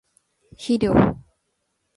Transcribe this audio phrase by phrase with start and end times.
[0.57, 0.95] 肥料